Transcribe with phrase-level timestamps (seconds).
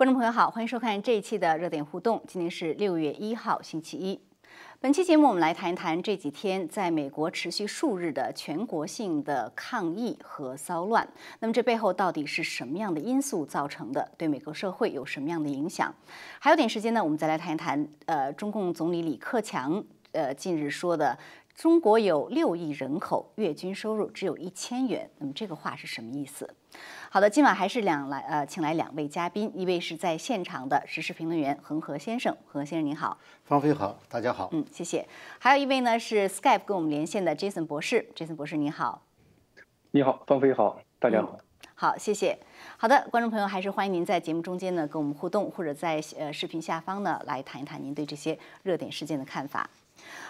[0.00, 2.22] 观众朋友好，欢迎收看这一期的热点互动。
[2.26, 4.18] 今天是六月一号，星期一。
[4.80, 11.06] 本期节目我们来谈一谈这几天在美国持续数日的全国性的抗议和骚乱。
[11.40, 14.10] 那么这背后到底是什么样的因素造成的？
[14.16, 15.94] 对美国社会有什么样的影响？
[16.38, 17.86] 还有点时间呢，我们再来谈一谈。
[18.06, 21.18] 呃，中共总理李克强呃近日说的。
[21.60, 25.10] 中国有六亿人口，月均收入只有一千元。
[25.18, 26.48] 那么这个话是什么意思？
[27.10, 35.06] 好的，今晚还是两来呃，请来两位嘉宾，一位是在现场的时事评论员恒河先生，恒河先生您好，方飞好，大家好，嗯，谢谢。
[35.38, 39.02] 还有一位呢是 Skype 跟我们连线的 Jason 博士，Jason 博士您好，
[39.90, 41.38] 你好，方飞好，大家好，
[41.74, 42.38] 好，谢谢。
[42.78, 49.68] 好的，观众朋友还是欢迎您在节目中间呢跟我们互动，或者在呃视频下方呢来谈一谈您对这些热点事件的看法。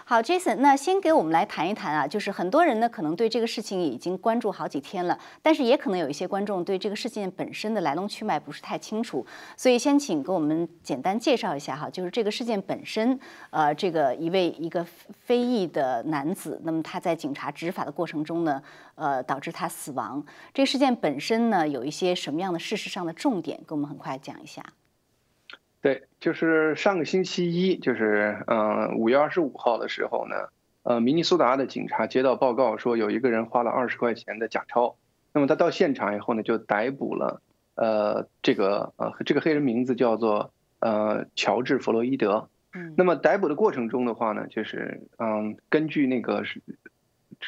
[0.05, 9.24] 好，Jason，那先给我们来谈一谈啊，就是很多人呢可能对这个事情已经关注好几天了，但是也可能有一些观众对这个事件本身的来龙去脉不是太清楚，
[9.57, 13.19] 所以先请给我们简单介绍一下哈，就是这个事件本身，
[13.51, 14.85] 呃，这个一位一个
[15.24, 18.63] 非裔的男子，那么他在警察执法的过程中呢，
[18.97, 24.65] 呃，导致他死亡，这个事件本身呢有一些什么样的事实上的重点，给我们很快讲一下。
[25.82, 30.34] 对，就是上个星期一，就是嗯五月二十五号的时候呢，
[30.82, 34.96] 呃，明尼苏达的警察接到报告说有一个人花了二十块钱的假钞，
[35.32, 37.40] 那么他到现场以后呢，就逮捕了
[37.76, 46.60] 呃这个呃这个黑人名字叫做呃乔治弗洛伊德，嗯，那么逮捕的过程中的话呢，就是嗯根据那个是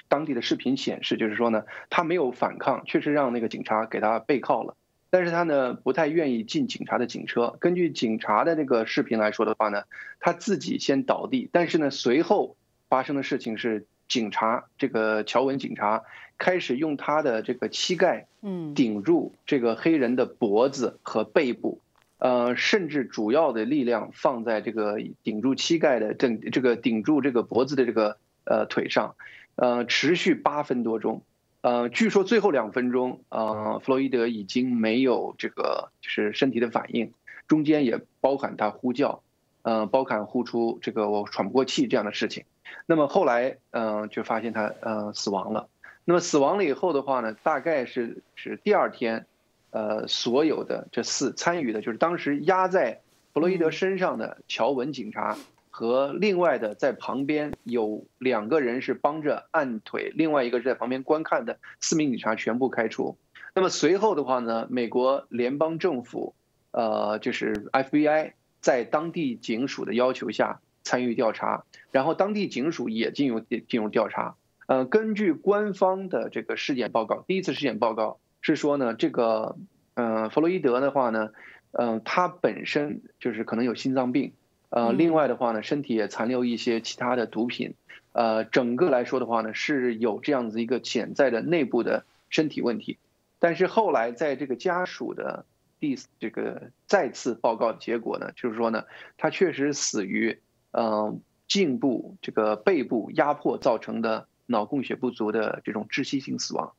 [0.08, 4.74] 当地的视频显示，就是说呢他没有反抗，确实让那个警察给他背靠了。
[5.12, 7.54] 但是他呢不太愿意进警察的警车。
[7.60, 9.82] 根据警察的那个视频来说的话呢，
[10.20, 12.56] 他自己先倒地，但是呢随后
[12.88, 16.04] 发生的事情是，警察这个乔文警察
[16.38, 21.80] 开始用他的这个膝盖，嗯，顶住这个黑人的脖子和背部，
[22.16, 29.14] 呃，甚至主要的力量放在这个顶住膝盖的正这个顶住这个脖子的这个呃腿上，
[29.56, 31.22] 呃，持续八分多钟。
[31.62, 37.12] 呃，据说最后两分钟，呃，弗洛伊德已经没有这个就是身体的反应，
[37.46, 39.22] 中间也包含他呼叫，
[39.62, 42.44] 呃，包含呼出这个我喘不过气这样的事情。
[42.84, 45.68] 那么后来，呃，就发现他呃死亡了。
[46.04, 49.26] 那么死亡了以后的话呢，大概是是第二天，
[49.70, 53.00] 呃，所有的这四参与的就是当时压在
[53.32, 55.38] 弗洛伊德身上的乔文警察。
[55.74, 63.16] 和另外的在旁边有两个人是帮着按腿，另外一个是在旁边观看的四名警察全部开除。
[63.54, 66.34] 那么随后的话呢，美国联邦政府，
[66.72, 74.36] 呃，就是 FBI 在当地警署的要求下参与调查，然后当地警署也进入进入调查。
[74.66, 79.56] 呃，根据官方的这个尸检报告，第一次尸检报告是说呢，这个
[79.94, 81.30] 呃弗洛伊德的话呢，
[81.72, 84.34] 嗯，他本身就是可能有心脏病。
[84.74, 87.74] 呃，另外的话呢，身体也残留一些其他的毒品，
[88.12, 92.96] 呃，整个来说的话呢，是有这样子一个潜在的内部的身体问题。
[93.38, 95.44] 但是后来在这个家属的
[95.78, 98.84] 第这个再次报告结果呢，就是说呢，
[99.18, 100.38] 他确实死于
[100.70, 106.72] 嗯颈部这个背部压迫造成的脑供血不足的这种窒息性死亡。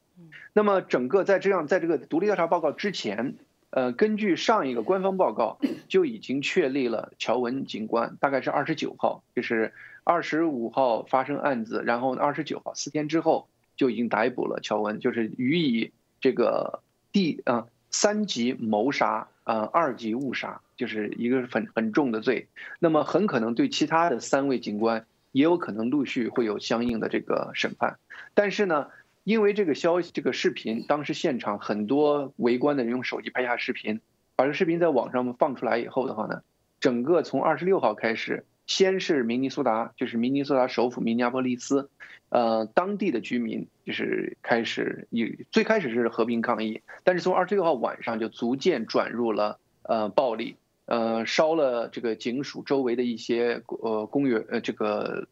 [0.51, 3.35] 那么整个在这样在这个独立调查报告之前。
[3.75, 5.57] 呃，根据上一个官方报告，
[5.87, 9.73] 就已经确立了乔文警官大概是二十九号，就是
[10.03, 15.91] 二十五号发生案子，然后二十九号四天之后就已经逮捕了乔文，就是予以
[16.21, 22.49] 这个第啊三级谋杀啊二级误杀，就是一个很很重的罪。
[22.77, 27.97] 那么很可能对其他的三位警官也有可能陆续会有相应的这个审判，
[28.35, 28.89] 但是呢。
[29.23, 34.01] 因为这个消息，这个视频，当时现场很多围观的人用手机拍下视频，
[34.35, 36.41] 把这个视频在网上放出来以后的话呢，
[36.81, 41.89] 整个从二十六号开始，先是明尼苏达，就是明尼苏达首府明尼阿波利斯，
[42.27, 55.29] 呃，当地的居民就是开始以最开始是和平抗议，但是从二十六号晚上就逐渐转入了呃暴力，呃，烧了这个警署周围的一些呃公园呃这个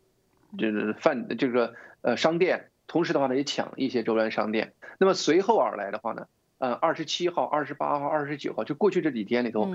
[0.58, 1.74] 这个饭这个
[2.04, 2.68] 呃商店。
[2.88, 4.74] 同时的话呢，也抢一些周边商店。
[4.98, 9.70] 那么随后而来的话呢，呃，二十七号、二十八号、二十九号，就过去这几天里头，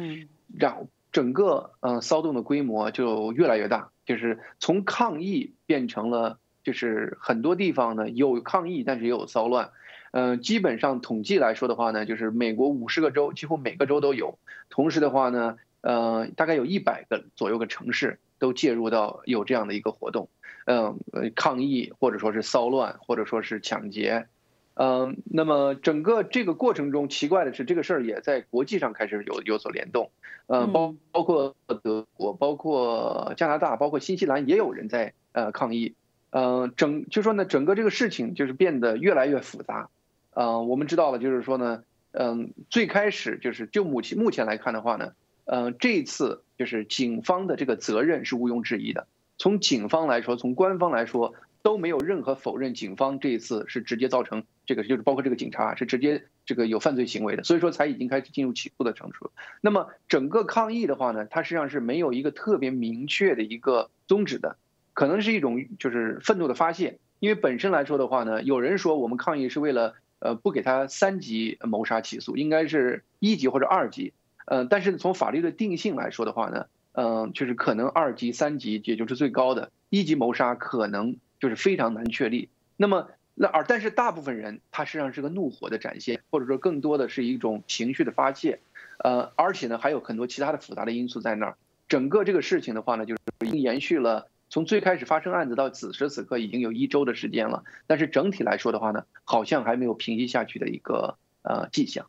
[0.57, 9.71] 让整个呃骚动的规模就越来越大，就是从抗议变成了，就是很多地方呢有抗议，但是也有骚乱。
[10.13, 14.39] 嗯，基本上统计来说的话呢，就是美国五十个州，几乎每个州都有。
[14.71, 20.29] 同时的话呢，呃，大概有一百个左右个城市都介入到有这样的一个活动。
[20.67, 20.99] 嗯，
[21.35, 24.27] 抗议或者说是骚乱，或者说是抢劫，
[24.75, 30.11] 嗯，那么整个这个过程中，奇怪的是，这个事儿也在国际上开始有有所联动。
[30.49, 35.95] 呃，包包括德国，包括加拿大，包括新西兰，也有人在呃抗议。
[36.31, 39.89] 嗯，整就说呢，整个这个事情就是变得越来越复杂。
[40.35, 45.13] 嗯，我们知道了，就是说呢，嗯，最开始就是就目前目前来看的话呢，
[45.47, 49.07] 嗯，这一次就是警方的这个责任是毋庸置疑的。
[49.39, 51.35] 从警方来说，从官方来说。
[51.63, 59.15] 都没有任何否认，警方这一次是直接造成这个，就是包括这个警察是直接这个有犯罪行为的，所以说才已经开始进入起诉的程序。
[59.61, 64.57] 那么整个抗议的话呢，它实际上是没有一个特别明确的一个宗旨的，
[64.95, 67.01] 可能是一种就是愤怒的发泄。
[67.19, 74.13] 因为本身来说的话呢，有人说我们抗议是为了呃不给他三级谋杀起诉，应该是一级或者二级。
[74.45, 76.67] 嗯，但是从法律的定性来说的话呢，
[76.97, 81.17] 嗯，就是可能二级、三级也就是最高的，一级谋杀可能。
[81.39, 82.49] 就是非常难确立。
[82.79, 88.59] 那么，那而但是大部分人他实际上是个怒火的展现，或者说更多的是一种情绪的发泄。
[89.05, 91.57] 呃，而且呢还有很多其他的复杂的因素在那儿。
[91.91, 97.65] 整个这个事情的话呢，就是已经延续了从最开始发生案子到此时此刻已经有一周的时间了。
[97.87, 102.07] 但是整体来说的话呢，好像还没有平息下去的一个呃迹象。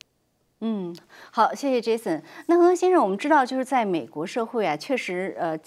[0.61, 0.95] 嗯，
[1.31, 2.21] 好，谢谢 Jason。
[2.47, 5.57] 那何先生，我们知道就是在美国社会啊，确实呃。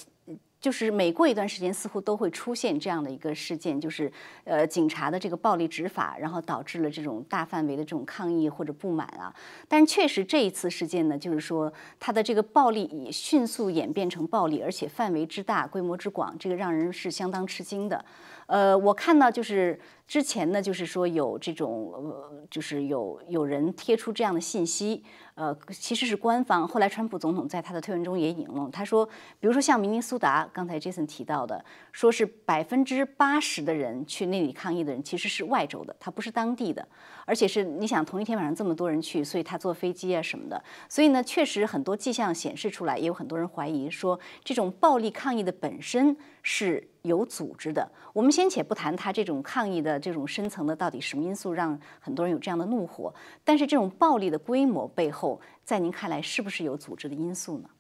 [0.61, 4.13] 就是每过一段时间，似乎都会出现这样的一个事件，就是
[4.45, 9.35] 呃警察的这个暴力执法，然后导致了这种大范围的这种抗议或者不满啊。
[9.67, 18.05] 但确实这一次事件呢，就是说它的这个暴力以迅速演变成暴力，而且范围之大、规模之广，这个让人是相当吃惊的。
[18.45, 25.05] 呃，我看到就是之前呢，就是说有这种呃，就是有有人贴出这样的信息。
[25.37, 26.67] 呃，其实是官方。
[26.67, 29.07] 后来，川普总统在他的推文中也引用，他说，
[29.39, 36.87] 比如说像明尼苏达，刚才 Jason 提到的，说是百分之八十的人去那里抗议的人其实是外州的，他不是当地的，
[37.25, 47.91] 而且是你想同一天晚上这么多人去，所以他坐飞机啊什么的，所以呢，确实很多迹象显示出来，也有很多人怀疑说，这种暴力抗议的本身是有组织的。
[48.13, 53.15] 我们先且不谈他这种抗议的这种深层的到底什么因素让很多人有这样的怒火，
[53.45, 55.41] 但是这种暴力的规模背后。
[55.63, 57.71] 在您看来，是不是有组织的因素呢？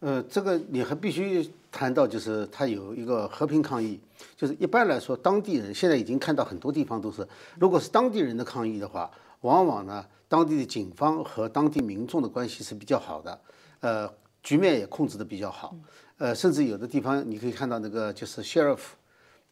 [0.00, 3.98] 呃，这个你还必须谈到，就是他有一个和平抗议，
[4.36, 7.26] 就是一般来说，当地人现在已经看到很多地方都是，
[7.58, 13.40] 如果是当地人的抗议的话，往往呢，当地的警方和当地民众的关系是比较好的，
[13.80, 14.12] 呃，
[14.42, 15.74] 局面也控制的比较好，
[16.20, 18.80] 呃，甚至有的地方你可以看到那个就是 sheriff，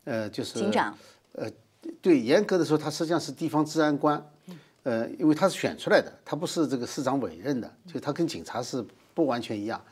[0.05, 0.95] 呃，就是警长，
[1.33, 1.51] 呃，
[2.03, 4.23] 对，严格的说，他实际上是地方治安官。
[4.83, 8.85] 呃，因为他是选出来的，他不是这个市长委任的，就他跟警察是
[9.15, 9.83] 不完全一样。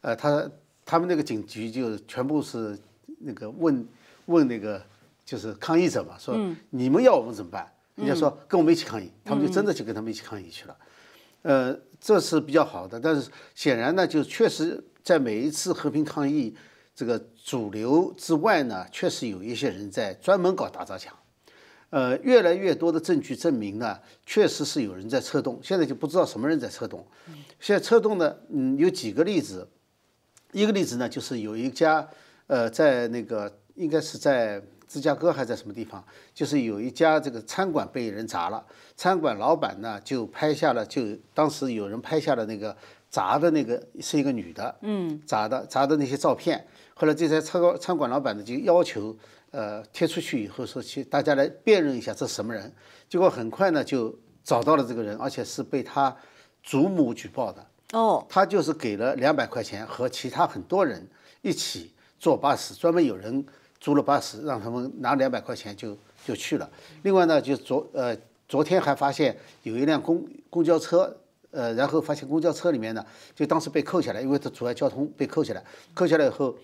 [0.00, 0.50] 呃，他
[0.84, 2.76] 他们那个警局就全部是
[3.20, 3.86] 那个问
[4.26, 4.82] 问那个
[5.24, 6.36] 就是抗议者嘛，说
[6.70, 7.64] 你们要我们怎么办？
[7.94, 10.76] 人家说跟我们一起抗议，他们就真的就跟他们一起抗议去了。
[11.42, 16.56] 呃，这是比较好的，但是显然呢，就确实在每一次和平抗议
[16.94, 21.14] 这个主流之外呢，确实有一些人在专门搞打砸抢。
[21.90, 25.60] 呃，越来越多的证据证明呢，确实是有人在策动。
[25.62, 27.06] 现在就不知道什么人在策动。
[27.60, 29.68] 现在策动呢，嗯，有几个例子。
[30.50, 32.08] 一个例子呢，就是有一家，
[32.46, 38.64] 呃，在那个应该是在芝加哥还在什么地方，就是有一家这个餐馆被人砸了。
[38.96, 42.76] 餐馆老板呢就拍下了，就当时有人拍下了那个
[43.14, 46.66] 砸的那个是一个女的，嗯，砸的砸的那些照片。
[46.94, 49.16] 后来这家餐馆餐馆老板呢就要求。
[49.56, 52.72] 呃，贴出去以后说去，大家来辨认一下这是什么人。
[53.08, 56.12] 结果很快呢就找到了这个人，而且是被他
[56.60, 57.64] 祖母举报的。
[57.92, 61.06] 哦，他就是给了两百块钱，和其他很多人
[61.40, 63.46] 一起坐巴士，专门有人
[63.78, 66.68] 租了巴士，让他们拿两百块钱就就去了。
[67.04, 68.16] 另外呢，就昨呃
[68.48, 71.16] 昨天还发现有一辆公公交车，
[71.54, 75.64] 呃，然后发现公交车里面呢，就当时被扣下来，因为它阻碍交通被扣下来。
[75.94, 76.54] 扣下来以后。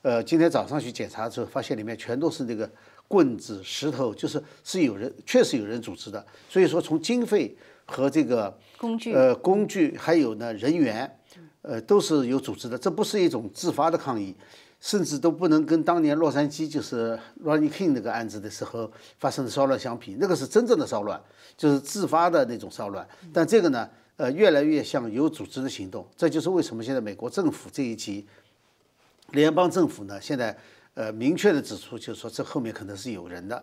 [0.00, 2.70] 呃，今天早上去检查的时候，发现里面全都是那个
[3.08, 6.24] 棍子、石头，就是是有人确实有人组织的。
[6.48, 11.18] 所以说，从经费和这个工具，呃，工具还有呢人员，
[11.62, 12.78] 呃，都是有组织的。
[12.78, 14.32] 这不是一种自发的抗议，
[14.80, 18.88] 甚至都不能跟当年洛杉矶就是 Ronnie King 那个案子的时候
[19.18, 20.16] 发生的骚乱相比。
[20.20, 21.20] 那个是真正的骚乱，
[21.56, 23.06] 就是自发的那种骚乱。
[23.32, 26.06] 但这个呢，呃，越来越像有组织的行动。
[26.16, 28.26] 这就是为什么现在美国政府这一级。
[29.32, 30.56] 联邦政府呢，现在
[30.94, 33.62] 呃明确的指出，就是说这后面可能是有人的，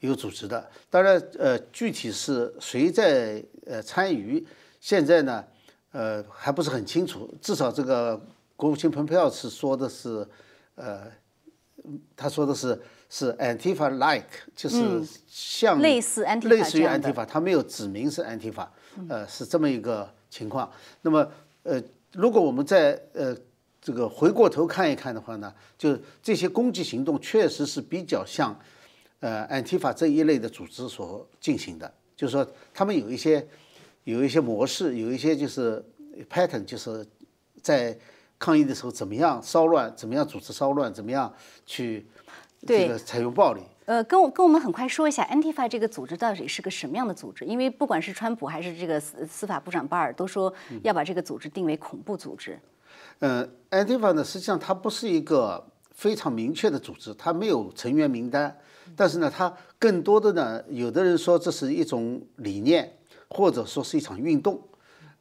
[0.00, 0.68] 有组织的。
[0.90, 4.44] 当然，呃，具体是谁在呃参与，
[4.80, 5.44] 现在呢，
[5.92, 7.32] 呃还不是很清楚。
[7.40, 8.20] 至少这个
[8.56, 10.26] 国务卿蓬佩奥是说的是，
[10.74, 11.04] 呃
[12.16, 18.66] 他说的是是 Antifa like，就是像类似 Antifa 类似于 Antifa，他没有指明是 Antifa，
[19.08, 20.70] 呃，是这么一个情况。
[21.02, 21.30] 那么
[21.62, 21.82] 呃，
[22.12, 23.36] 如果我们在呃
[23.80, 28.58] 这个回过头看一看的话呢，就这些攻击行动确实是比较像
[29.20, 33.46] 呃 Antifa 这一类的组织所进行的，就是说他们有一些
[34.04, 35.84] 有一些模式，有一些就是
[36.30, 37.06] pattern，就是
[37.62, 37.98] 在
[38.38, 41.32] 抗议的时候怎么样骚乱，怎么样组织骚乱，怎么样
[41.66, 42.06] 去
[42.66, 43.60] 这个采用暴力。
[43.86, 47.44] 呃，跟我跟我们很快说一下，Antifa 这个组织到底是个什么样的组织？
[47.44, 52.58] 因为不管是川普还是这个司司法部长巴尔都说要把这个组织定为恐怖组织。
[53.18, 58.56] 呃，Antifa 呢，实际上它不是一个非常明确的组织，它没有成员名单，
[58.96, 62.90] 但是呢，它更多的呢，有的人说这是一种理念，
[63.28, 64.58] 或者说是一场运动，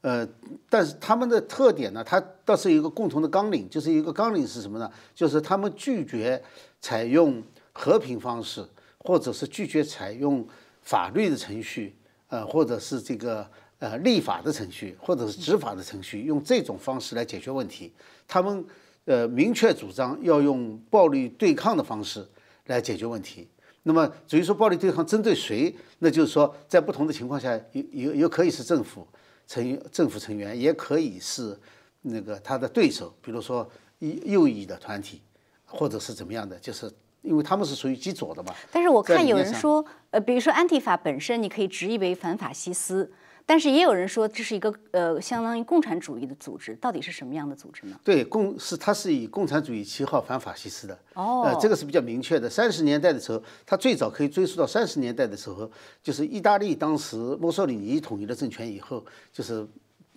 [0.02, 0.26] 呃，
[0.70, 4.90] 但是他们的特点呢，它倒是有一个共同的纲领，就是一个纲领是什么呢？
[5.14, 6.42] 就是他们拒绝
[6.80, 7.44] 采用
[7.74, 8.66] 和平方式，
[9.00, 10.48] 或者是拒绝采用
[10.82, 11.96] 法律的程序，
[12.28, 13.46] 呃，或者是这个
[13.80, 17.92] 呃立法的程序，或者是执法的程序，用这种方式来解决问题。
[18.28, 18.64] 他们
[19.06, 22.26] 呃明确主张要用暴力对抗的方式
[22.68, 23.48] 来解决问题。
[23.84, 29.06] 那么至于说暴力对抗针对谁，那就是说在不同的情况下，有有有可以是政府
[29.46, 31.60] 成员政府成员，也可以是
[32.02, 35.22] 那个他的对手，比如说右右翼的团体，
[35.66, 36.90] 或者是怎么样的，就是
[37.24, 38.54] 因为他们是属于极左的嘛。
[38.72, 43.12] 但是我看有人说，呃，比如说安提法本身，你可以直译为反法西斯，
[43.46, 48.00] 但是也有人说这是一个呃相当于共产主义的组织，到底是什么样的组织呢？
[48.04, 50.98] 对，共是它是以共产主义旗号反法西斯的。
[51.16, 52.50] 哦呃，这个是比较明确的。
[52.50, 55.70] 三十年代的时候，它最早可以追溯到三十年代的时候，
[56.02, 59.66] 就是意大利当时墨索里尼统一了政权以后，就是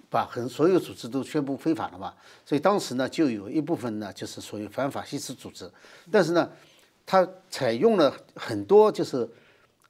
[0.08, 2.14] 把很所有组织都宣布非法了嘛。
[2.44, 5.68] 所以当时呢，就有一部分呢就是属于反法西斯组织，
[6.12, 6.48] 但是呢，
[7.06, 9.26] 它采用了很多就是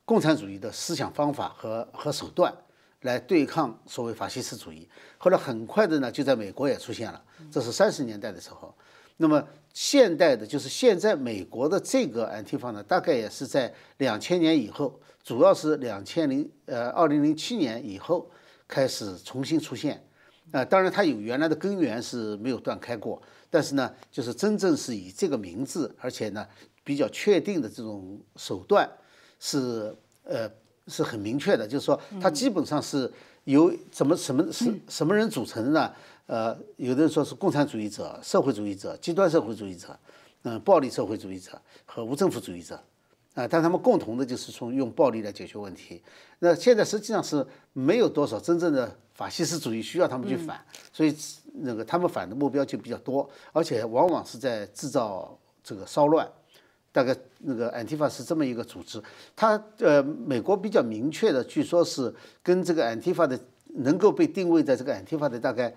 [0.04, 2.54] 共产主义的思想方法和和手段
[3.00, 4.86] 来对抗所谓法西斯主义。
[5.16, 7.20] 后来很快的呢，就在美国也出现了，
[7.50, 8.72] 这是三十年代的时候。
[9.16, 9.42] 那么
[9.72, 18.30] 现代的，就是现在美国的这个 Antifa 呢，大概也是在两千年以后，主要是两千零呃二零零七年以后
[18.68, 20.02] 开始重新出现。
[20.52, 23.20] 啊、当然它有原来的根源是没有断开过，
[23.50, 26.46] 但是呢，就是真正是以这个名字，而且呢
[26.86, 28.88] 比较确定的这种手段
[29.40, 30.48] 是呃
[30.86, 33.12] 是很明确的，就是说它基本上是
[33.42, 35.92] 由怎么什么是什么人组成的呢？
[36.26, 39.98] 呃，有的人说是共产主义者、社会主义者、极端社会主义者，
[40.44, 42.80] 嗯、暴力社会主义者和无政府主义者。
[43.34, 46.00] 啊，但他们共同的就是从用暴力来解决问题。
[46.38, 50.58] 那现在实际上是没有多少真正的法西斯主义需要他们去反，
[50.90, 51.14] 所以
[51.56, 56.26] 那个他们反的目标就比较多，而且往往是在制造这个骚乱。
[56.96, 58.98] 大概那个 Antifa 是这么一个组织，
[59.36, 63.38] 它呃，美国比较明确的，据说是跟这个 Antifa 的
[63.74, 65.74] 能够被定位在这个 Antifa 的大概，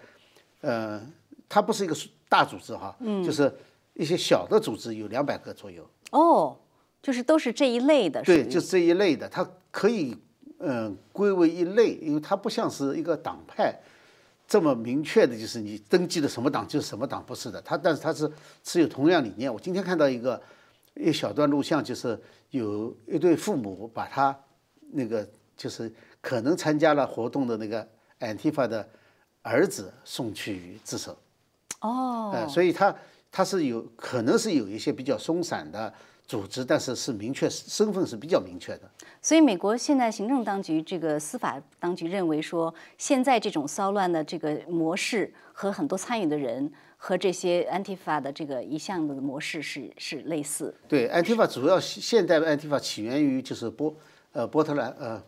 [0.61, 1.05] 呃，
[1.49, 1.95] 它不是一个
[2.29, 3.53] 大组织哈，就是
[3.95, 5.85] 一些小的组织有两百个左右。
[6.11, 6.57] 哦，
[7.03, 10.15] 就是都是这一类的，对，就是这一类的，它可以
[10.59, 13.77] 嗯、呃归为一类，因为它不像是一个党派
[14.47, 17.61] 这么明确的，就是你登记的什么党就是什么党，不是的。
[17.61, 18.31] 它但是它是
[18.63, 19.53] 持有同样理念。
[19.53, 20.41] 我今天看到一个
[20.99, 24.37] 一小段录像，就是有一对父母把他
[24.91, 27.87] 那个就是可能参加了活动的那个
[28.19, 28.87] Antifa 的
[29.41, 31.17] 儿子送去自首。
[31.81, 32.93] 哦，呃，所以他
[33.31, 35.93] 他是有可能是有一些比较松散的
[36.25, 38.81] 组织，但是是明确身份是比较明确的。
[39.21, 46.69] 所以美国现在行政当局、这个司法当局认为说，现在这种骚乱的这个模式和很多参与的人
[47.01, 50.75] 和这些 Antifa 的这个一项的模式是是类似。
[50.87, 53.95] 对，Antifa 主要现现代的 Antifa 起源于就是波
[54.33, 55.23] 呃波特兰呃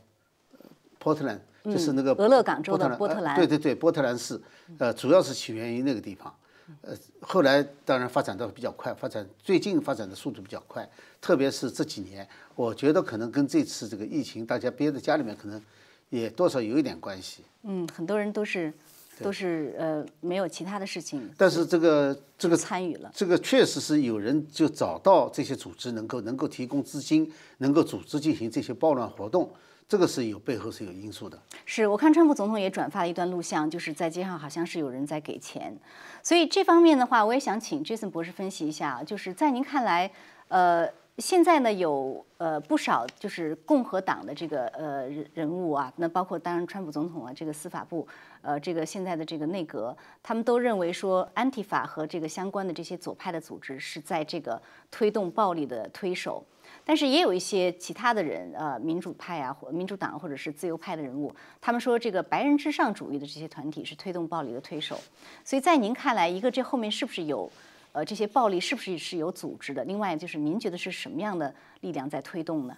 [1.01, 4.39] Portland，就是那个嗯俄勒冈州的波特兰对对对，波特兰市，
[4.79, 6.35] 呃，主要是起源于那个地方。
[6.81, 10.87] 呃，后来当然发展的比较快，发展最近发展的速度比较快，
[11.21, 15.61] 特别是这几年，我觉得可能跟这次这个疫情，大家憋在家里面，可能
[16.09, 17.43] 也多少有一点关系。
[17.63, 18.73] 嗯，很多人都是
[19.21, 23.11] 都是呃没有其他的事情但是这个这个参与了。
[23.13, 29.49] 这个确实是有人就找到这些组织能够能够提供资金，能够组织进行这些暴乱活动，
[29.87, 31.39] 这个是有背后是有因素的。
[31.65, 35.77] 是我看川普总统也转发了一段录像，就是在街上好像是有人在给钱，
[36.23, 40.11] 所以这方面的话，我也想请 Jason 博士分析一下，就是在您看来，
[40.47, 40.87] 呃，
[41.21, 48.07] 现在呢，有呃不少就是共和党的这个呃人物啊，那包括当然川普总统啊，这个司法部，
[48.41, 54.59] 呃，这个现在的这个内阁，他们都认为说，安提法和这个相关的这些左派的组织是在这个
[54.89, 56.43] 推动暴力的推手。
[56.83, 64.99] 但是也有一些其他的人，呃，民主派啊，或民主党或者是自由派的人物，他们说这个白人至上主义的这些团体是推动暴力的推手。
[65.45, 67.51] 所以在您看来，一个这后面是不是有？
[67.93, 69.83] 呃，这些暴力是不是是有组织的？
[69.83, 72.77] 另外，就是您觉得是什么样的力量在推动呢？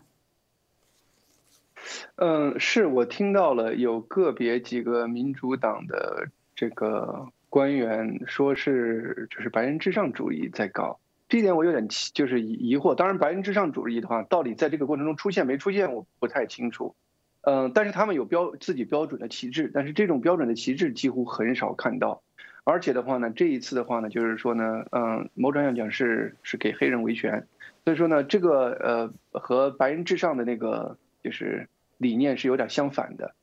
[2.15, 12.95] 嗯，是我听到了有个别几个民主党的这个官员说是就是白人至上主义在搞，这一点我有点就是疑惑。
[12.95, 16.95] 当然，白人至上主义的话，到底在这个过程中出现没出现，我不太清楚。
[17.41, 22.23] 嗯，但是他们有标自己标准的旗帜，但是这种标准的旗帜几乎很少看到。
[22.65, 27.45] 而且的话呢，这一次的话呢，就是说呢，嗯，某种意义上讲是是给黑人维权，
[27.83, 31.67] 所以说呢，这个呃和白人至上的那个就是
[31.97, 33.35] 理念是有点相反的，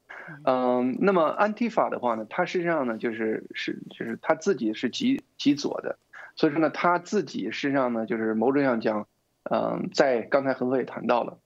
[0.44, 5.98] 嗯，那么安提法的话呢，他实际上呢就是是就是他自己是极极左的，
[6.34, 9.06] 所以说呢，他自己实际上呢就是某种意义上讲，
[9.50, 11.38] 嗯，在刚才恒河也谈到了，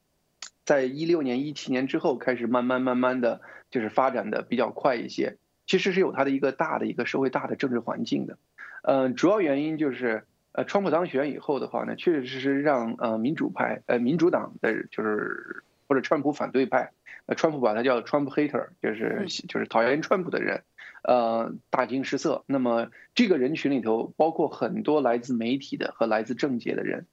[0.63, 5.35] 在一六年一七年之后开始慢慢慢慢的就是发展的比较快一些。
[5.67, 8.37] 其实是有它的一个大的一个社会大的政治环境的，
[8.83, 16.91] 嗯，主要原因就是，呃，川普当选以后的话呢，确确实实让呃民主派呃民主党的就是或者川普反对派，
[17.25, 20.63] 呃，川普把他叫 Trump hater，就是就是讨厌川普的人，
[21.03, 22.43] 呃，大惊失色。
[22.45, 27.05] 那么这个人群里头包括很多来自媒体的和来自政界的人，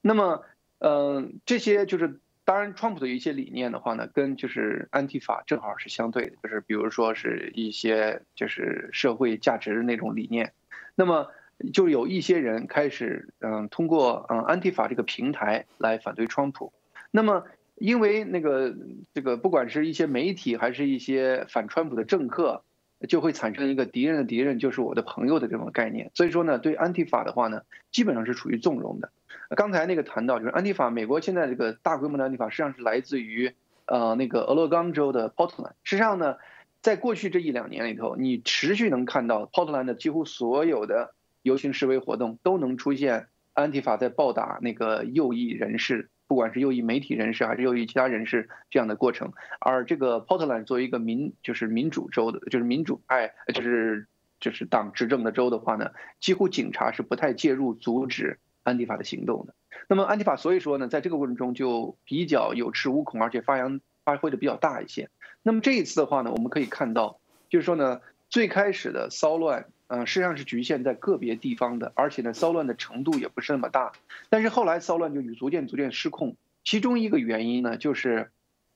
[0.00, 0.44] 那么
[0.78, 2.18] 嗯，这些就是。
[2.48, 10.54] 当然，川普的一些理念的话呢，跟就是安提法正好是相对的，就是比如说是一些就是社会价值的那种理念，
[10.94, 11.30] 那么
[11.74, 16.72] 就有一些人开始嗯通过嗯安提法这个平台来反对川普，
[17.10, 18.74] 那么因为那个
[19.12, 22.64] 这个不管是一些媒体还是一些反川普的政客，
[23.10, 27.60] 就会产生一个敌人的敌人就是我的朋友的这种概念，所以说呢，对安提法的话呢，
[27.92, 29.10] 基本上是处于纵容的。
[29.56, 33.54] 刚才那个谈到就是安提法，美国现在这个大规模的安提法实际上是来自于
[33.86, 35.72] 呃那个俄勒冈州的 Portland。
[35.82, 36.36] 实际上呢，
[36.82, 49.32] 在过去这一两年里头，你持续能看到 Portland 的几乎所有的游行示威活动都能出现安提法在暴打那个右翼人士，不管是右翼媒体人士还是右翼其他人士这样的过程。
[49.58, 54.06] 而这个 Portland 作为一个民就是民主州的，就是民主派就是
[54.40, 58.38] 就是党执政的州的话呢，几乎警察是不太介入阻止。
[58.68, 59.54] 安迪法的行动的，
[59.88, 65.08] 那么安迪法所以说呢，在这个过程中就比较有恃无恐，而且发扬发挥的比较大一些。
[65.42, 73.92] 那么这一次的话呢，我们可以看到，就是说呢，最开始的骚乱，嗯，实际上是局限在个别地方的，而且呢，骚乱的程度也不是那么大。
[74.28, 78.30] 但是后来骚乱就逐渐逐渐失控，其中一个原因呢，就是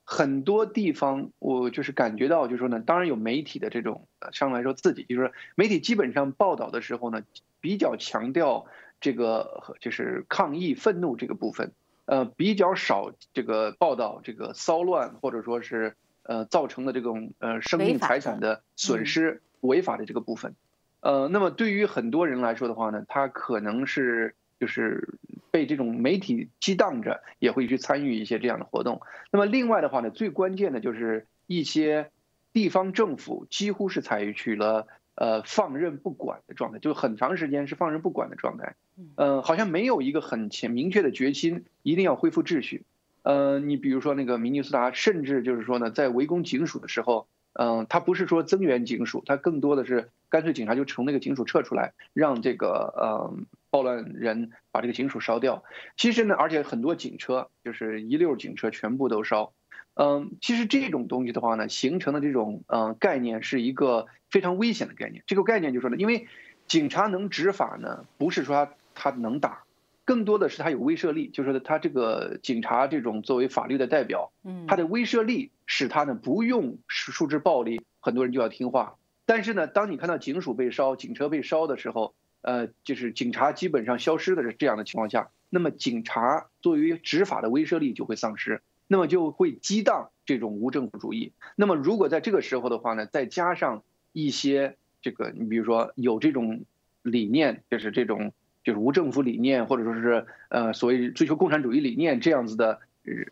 [0.04, 7.22] 很多地方我就是感觉到，就是说呢，当然有媒体的这种上来说自己，就是媒体基本上报道的时候呢，
[7.60, 8.66] 比较强调。
[9.02, 11.72] 这个就是抗议愤怒这个部分，
[12.06, 20.54] 呃，比较少这个报道这个骚乱或者说是呃造成的这种呃生命财产的损失违法的这个部分，
[21.00, 25.18] 呃，那么对于很多人来说的话呢，他可能是就是
[25.50, 29.02] 被这种媒体激荡着，也会去参与一些这样的活动。
[29.32, 32.10] 那么另外的话呢，最关键的就是一些
[32.52, 34.86] 地方政府几乎是采取了。
[35.14, 38.76] 呃，放任不管的状态，就很长时间是放任不管的状态。
[39.16, 42.84] 嗯，好像没有一个很前明确的决心，一定要恢复秩序。
[43.22, 53.36] 呃，你比如说那个明尼苏达，甚至就是说呢，在围攻警署的时候，嗯，他不是说增援警署，他更多的是干脆警察就从那个警署撤出来，让这个呃
[53.70, 55.62] 暴乱人把这个警署烧掉。
[55.96, 59.52] 其实呢，而且很多警车就是一溜警车全部都烧。
[59.94, 65.22] 嗯，其实这种东西的话呢，形成的这种嗯概念是一个非常危险的概念。
[65.26, 66.26] 这个概念就是说呢，因为
[66.66, 69.64] 警察能执法呢，不是说他能打，
[70.04, 78.96] 更多的是他有威慑力，就是他这个警察这种作为法律的代表，嗯，他的威慑力使他呢不用数之暴力，很多人就要听话。
[79.24, 88.62] 但是呢，当你看到警署被烧、警车被烧的时候，呃，就是警察基本上消失的这样的情况下，那么警察作为执法的威慑力就会丧失。
[88.88, 91.32] 那么就会激荡这种无政府主义。
[91.56, 96.66] 那么如果在这个时候的话呢，再加上一些这个，你比如说有这种
[97.00, 102.80] 理念，就是这种就是无政府理念，或者说是呃所谓追求共产主义理念这样子的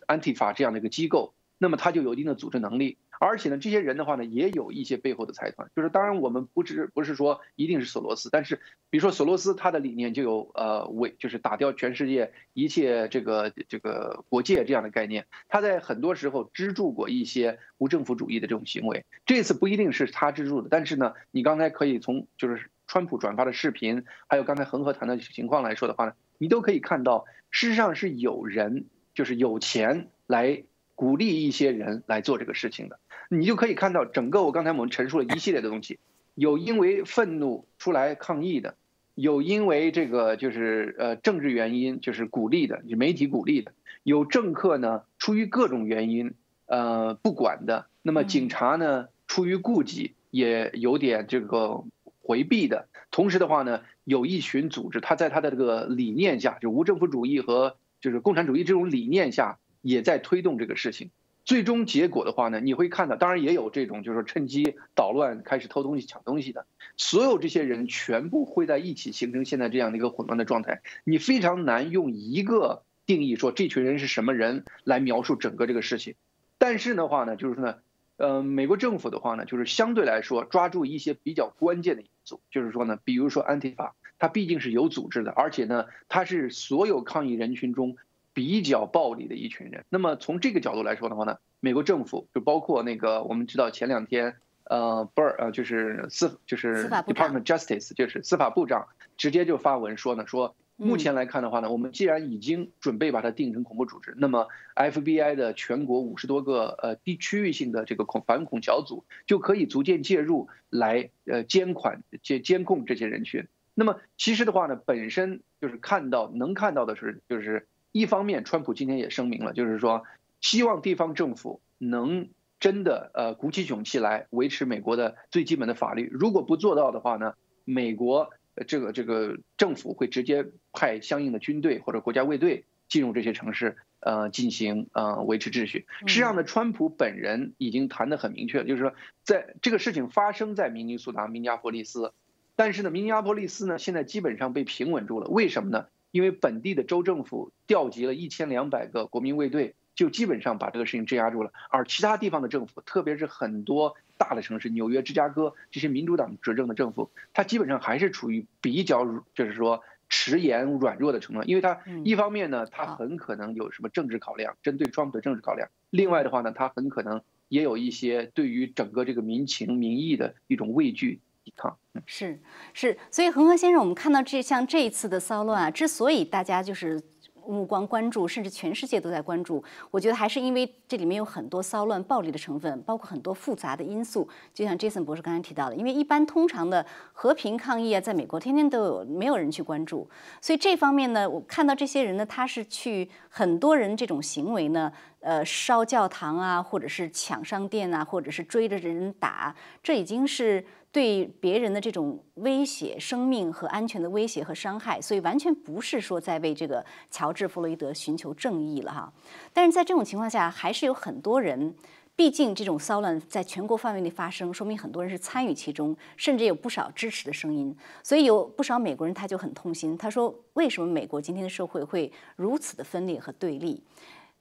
[0.07, 2.97] 安提法这样的一个机构，那么它就有一定的组织能力。
[3.23, 5.69] 而且呢，这些人的话呢，也有一些背后的财团。
[5.75, 8.55] 就是当然，我们不只不是说一定是索罗斯，但是
[8.89, 15.27] 比如说索罗斯他的理念就有呃为就是打掉全世界一切这个这个国界这样的概念。
[15.49, 19.05] 他在很多时候资助过一些无政府主义的这种行为。
[19.27, 30.63] 这次不一定是他资助的，但是呢，你刚才可以从就是川普转发的视频，还有刚才恒河谈的情况来说的话呢，你都可以看到，事实上是有人就是有钱来。
[30.93, 35.97] 鼓励一些人来做这个事情的，你就可以看到整个我刚才我们陈述了一系列的东西，
[36.35, 38.75] 有因为愤怒出来抗议的，
[39.15, 43.73] 有因为这个就是呃政治原因就是鼓励的，媒体鼓励的，
[44.03, 46.35] 有政客呢出于各种原因
[46.67, 51.83] 呃不管的，那么警察呢出于顾忌也有点这个
[52.31, 59.57] 回避的，同时的话呢，有一群组织他在他的这个理念下，就无政府主义和就是共产主义这种理念下。
[59.83, 61.09] 也在推动这个事情，
[61.43, 66.67] 最终结果的话呢，你会看到，当然也有这种就是趁机捣乱、开始偷东西、抢东西的，
[66.97, 70.83] 所有这些人全部会在一起形成现在这样的一个混乱的状态。
[71.03, 76.13] 你非常难用一个定义说这群人是什么人来描述整个这个事情。
[76.59, 77.77] 但是的话呢，就是说呢，
[78.21, 87.97] 呃，美国政府的话呢，就是相对来说抓住一些比较关键的因素，就是说呢，比如说安提法，它毕竟是有组织的，而且呢，它是所有抗议人群中。
[88.33, 89.83] 比较暴力的一群人。
[89.89, 113.47] 那么从这个角度来说的话呢，美国政府就包括那个我们知道前两天，呃，不是呃，就是司就是 Department Justice 就是司法部长直接就发文说呢，说目前来看的话呢，我们既然已经准备把它定成恐怖组织，那么 FBI 的全国五十多个呃地区域性的这个恐反恐小组就可以逐渐介入来呃监管监监控这些人群。
[113.73, 117.67] 那么其实的话呢，本身就是看到能看到的是就是。
[117.93, 120.05] 一方面，川普今天也声明了，就是说，
[120.39, 126.09] 希望地方政府能真的呃鼓起勇气来维持美国的最基本的法律。
[126.09, 127.33] 如果不做到的话呢，
[127.65, 128.31] 美国
[128.67, 135.85] 这个这个政府会直接派相应的军队或者国家卫队进入这些城市，呃，进行呃维持秩序。
[136.05, 142.13] 实际上呢，川普本人已经谈得很明确，就是说，在这个事情发生在明尼苏达、明尼阿波利斯，
[142.55, 145.27] 但是呢，明尼阿波利斯呢现在基本上被平稳住了。
[145.29, 145.85] 为什么呢？
[146.11, 151.53] 因为本地的州政府调集了一千两百个国民卫队，就基本上把这个事情镇压住了。
[151.69, 159.03] 而其他地方的政府，特别是很多大的城市，纽约、芝加哥这些民主党执政的政府，它基本上还是处于比较，
[159.33, 161.41] 就是说迟延、软弱的程度。
[161.43, 171.19] 因为它一方面呢，它很可能有什么政治考量，针对川普的政治考量；另外的话呢，它很可能也有一些对于整个这个民情民意的一种畏惧。
[171.43, 171.75] 抵抗。
[172.05, 172.39] 是
[172.71, 177.01] 是，所以恒河先生，我们看到这像这一次的骚乱啊，之所以大家就是
[177.47, 184.27] 目光关注，甚至全世界都在关注，我觉得还是因为这里面有很多骚乱、暴力的成分，包括很多复杂的因素。
[184.53, 190.07] 就像 Jason 博士刚才提到的，因为一般通常的和平抗议啊，在美国天天都有，没有人去关注。
[190.41, 200.65] 所以这方面呢，我看到这些人呢，他是去很多人这种行为呢，呃，烧教堂啊，或者是抢商店啊，或者是追着人打，这已经是。
[200.93, 209.13] 对别人的这种威胁、生命和安全的威胁和伤害，所以完全不是说在为这个乔治·弗洛伊德寻求正义了哈。
[209.53, 211.73] 但是在这种情况下，还是有很多人，
[212.13, 217.73] 毕竟这种骚乱在全国范围内发生，说明很多人是参与其中，甚至有不少支持的声音。
[218.03, 223.81] 所以有不少美国人他就很痛心，他说：“为什么美国今天的社会会如此的分裂和对立？”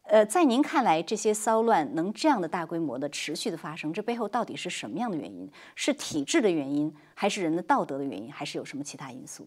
[0.02, 5.48] 呃，在您看来，这些骚乱能这样的大规模的持续的发生，这背后到底是什么样的原因？
[5.76, 9.46] 是体制的原因，还是人的道德的原因，还是有什么其他因素？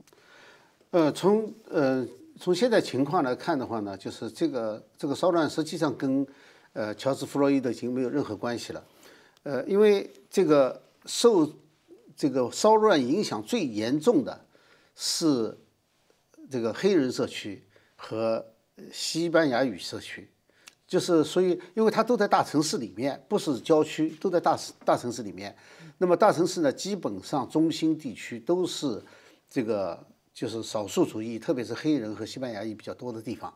[0.91, 2.07] 呃，从呃
[2.39, 6.25] 从现在情况来看的话呢，就是这个这个骚乱实际上跟
[6.71, 8.85] 呃乔治·弗洛伊德已经没有任何关系了。
[9.43, 11.51] 呃，因为这个受
[12.15, 14.45] 这个骚乱影响最严重的
[14.95, 15.57] 是
[16.49, 17.61] 这个黑人社区
[17.97, 18.45] 和
[18.93, 20.29] 西班牙语社区。
[20.85, 25.55] 就是，所以，因为它都在大城市里面，不是郊区，都在大大城市里面。
[25.97, 29.01] 那么大城市呢，基本上中心地区都是
[29.49, 33.51] 这个，就是少数主义，特别是黑人和西班牙裔比较多的地方。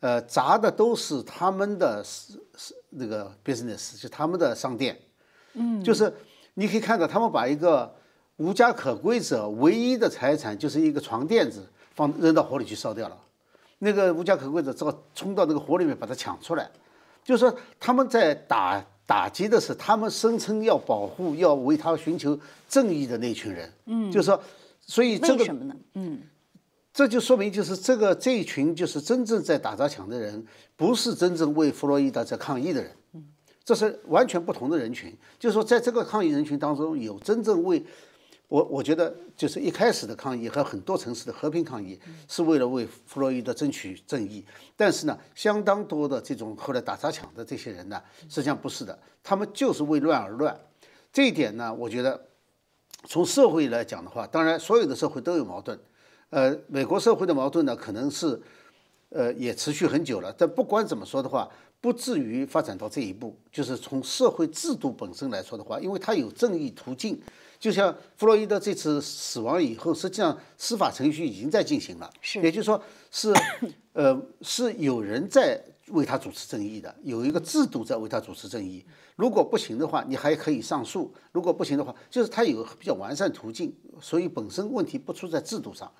[0.00, 4.98] 呃，砸的都是他们的是是那个 business，就他们的商店。
[5.52, 6.12] 嗯，就是
[6.54, 7.94] 你可以看到，他们把一个
[8.36, 13.16] 无家可归者唯一的财产，就是一个床垫子，放扔到火里去烧掉了。
[13.82, 16.70] 那个无家可归者只好冲到那个火里面把他抢出来，
[17.24, 22.38] 就是说他们在打打击的是他们声称要保护、要为他寻求
[22.68, 23.72] 正义的那群人。
[23.86, 24.40] 嗯，就是说，
[24.80, 25.44] 所以这个，
[25.94, 26.20] 嗯，
[26.92, 32.92] 这就说明就是这个这一群就是真正在打砸抢的人，不是真正为弗洛伊德在抗议的人。
[33.14, 33.24] 嗯，
[33.64, 35.16] 这是完全不同的人群。
[35.38, 37.82] 就是说，在这个抗议人群当中，有真正为
[38.50, 44.44] 我我觉得就是一开始的抗议和很多城市的和平抗议是为了为弗洛伊德争取正义，
[44.76, 50.60] 但是呢，相当多的这种后来打砸抢的这些人呢，实际上不是的，他们就是为乱而乱。
[51.12, 52.20] 这一点呢，我觉得
[53.04, 55.78] 从社会来讲的话，当然所有的社会都有矛盾，
[56.30, 58.42] 呃，美国社会的矛盾呢，可能是
[59.10, 61.48] 呃也持续很久了，但不管怎么说的话。
[61.82, 67.18] 不至于发展到这一步，就是从社会制度本身来说的话，因为它有正义途径。
[67.60, 73.32] 就像弗洛伊德这次死亡以后，实际上司法程序已经在进行了，是，也就是说是，
[73.92, 78.84] 呃，是有人在为他主持正义的，有一个制度在为他主持正义。
[79.14, 85.92] 如果不行的话，你还可以上诉；如果不行的话，就是他有比较完善途径，所以本身问题不出在制度上。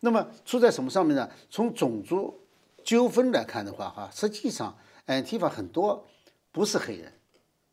[0.00, 1.30] 那么出在什么上面呢？
[1.50, 2.40] 从种族
[2.82, 4.76] 纠纷来看的话，哈，实际上。
[5.04, 6.06] 安提法很多
[6.52, 7.12] 不是黑人，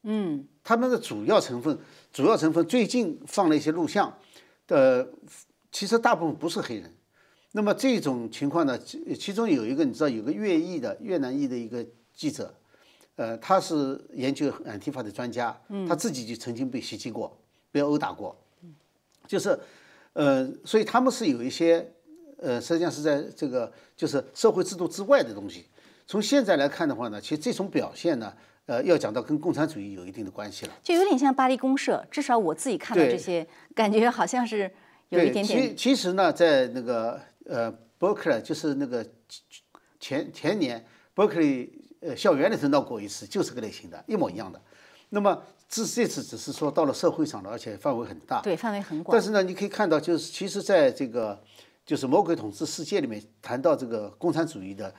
[0.04, 1.78] 嗯，他们的主要成分，
[2.14, 4.18] 主要成分最近放了一些录像，
[4.68, 5.06] 呃
[5.72, 6.94] 其实大部分不是黑人。
[7.52, 12.54] 那么这种情况呢，其其中有一个你知道，有个越裔的越南裔的一个记者，
[13.16, 17.38] 呃，他是研究安提法的专家，他自己就曾经被袭击过，
[17.72, 18.36] 被殴打过，
[19.28, 19.60] 就是，
[20.14, 21.92] 呃，所以他们是有一些，
[22.38, 25.66] 呃，实际上是在这个就是社会制度之外的东西。
[26.08, 28.34] 从现在来看的话呢，其实这种表现呢，
[28.70, 32.06] 呃，要讲到跟共产主义有一定的关系了，就有点像巴黎公社。
[32.12, 34.72] 至少我自己看到这些，感觉好像是
[35.10, 35.76] 有一点点。
[35.76, 39.04] 其其实呢，在那个呃伯克利，就是那个
[40.00, 44.62] 前前年伯克利呃校园里头闹过一次，就是个类型的，一模一样的。
[45.10, 48.40] 那么这这次只是说到了社会上了，而且范围很大。
[48.42, 49.18] 对，范围很广。
[49.18, 51.42] 但是呢，你可以看到，就是其实在这个
[51.84, 54.94] 就是魔鬼统治世界里面，谈到这个共产主义的。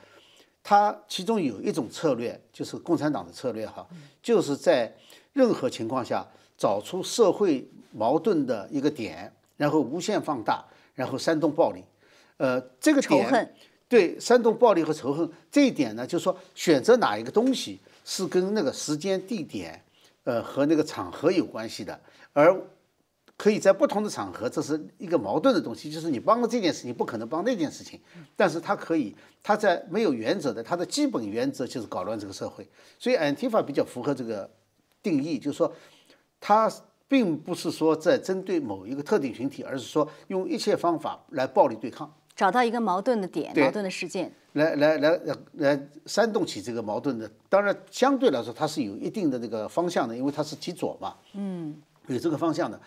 [0.63, 3.87] 它其中有一种策略，就是共产党的策略哈，
[4.21, 4.93] 就是在
[5.33, 6.25] 任何情况下
[6.57, 10.63] 找出社会矛盾的一个点，然后无限放大，
[10.95, 11.83] 然后煽动暴力。
[12.37, 13.55] 呃，这个点
[13.87, 19.83] 对煽动暴力和仇恨这一点呢，就是说选择哪一个东西是跟那个时间、地点，
[20.23, 21.99] 呃和那个场合有关系的，
[22.33, 22.55] 而。
[23.41, 27.99] 可以在不同的场合，这是一个矛盾的东西，就是你帮了这件事情，不可能帮那件事情。
[28.35, 32.69] 但是他可以，他在没有原则的，他的基本原则就是搞乱这个社会。
[32.99, 34.47] 所以 Antifa 比较符合这个
[35.01, 35.73] 定义，就是说，
[36.39, 36.71] 他
[37.07, 47.27] 并不是说在针对某一个特定群体，而是说用一切方法来暴力对抗，找到一个矛盾的点，矛盾的事件，来来来来来煽动起这个矛盾的。
[47.49, 52.79] 当然，相对来说它是有一定的这个方向的，因为它是极左嘛，嗯，有这个方向的。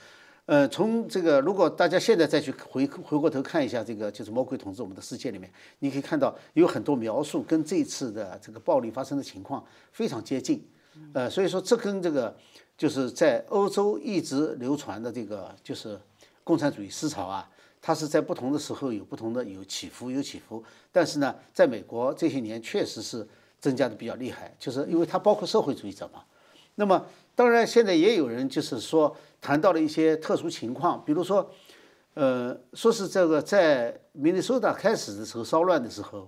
[0.46, 10.62] 呃，从这个，如果大家现在再去回回过头看一下这个，就是魔鬼统治我们的世界里面，你可以看到有很多描述跟这次的这个暴力发生的情况非常接近。
[11.14, 12.36] 呃，所以说这跟这个
[12.76, 15.98] 就是在欧洲一直流传的这个就是
[16.44, 17.48] 共产主义思潮啊，
[17.80, 23.26] 它是在不同的时候有不同的有起伏有起伏，但是呢，在美国这些年确实是
[23.58, 26.22] 增加的比较厉害，就是因为它包括社会主义者嘛。
[26.76, 29.16] 那么当然现在也有人就是说。
[29.44, 31.50] 谈到了一些特殊情况，比如说，
[32.14, 36.26] 呃，说是这个在明尼苏达开始的时候骚乱的时候，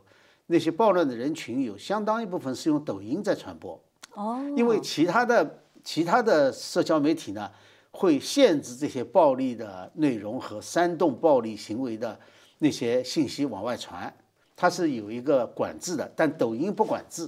[0.49, 3.83] 那些暴乱的人群有相当一部分是用抖音在传播。
[4.13, 4.39] 哦。
[4.55, 7.51] 因为其他的其他的社交媒体呢，
[7.91, 12.21] 会限制这些暴力的内容和煽动暴力行为的
[12.59, 14.15] 那些信息往外传，
[14.55, 16.13] 它是有一个管制的。
[16.15, 17.27] 但抖音不管制，